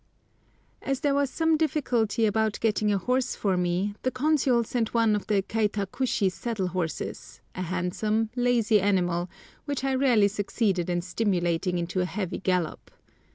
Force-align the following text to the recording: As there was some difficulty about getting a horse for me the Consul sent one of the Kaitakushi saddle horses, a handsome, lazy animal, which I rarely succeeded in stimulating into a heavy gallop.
As 0.81 1.01
there 1.01 1.13
was 1.13 1.29
some 1.29 1.57
difficulty 1.57 2.25
about 2.25 2.59
getting 2.59 2.91
a 2.91 2.97
horse 2.97 3.35
for 3.35 3.55
me 3.55 3.93
the 4.01 4.09
Consul 4.09 4.63
sent 4.63 4.95
one 4.95 5.15
of 5.15 5.27
the 5.27 5.43
Kaitakushi 5.43 6.31
saddle 6.31 6.69
horses, 6.69 7.39
a 7.53 7.61
handsome, 7.61 8.31
lazy 8.35 8.81
animal, 8.81 9.29
which 9.65 9.83
I 9.83 9.93
rarely 9.93 10.27
succeeded 10.27 10.89
in 10.89 11.03
stimulating 11.03 11.77
into 11.77 12.01
a 12.01 12.05
heavy 12.05 12.39
gallop. 12.39 12.89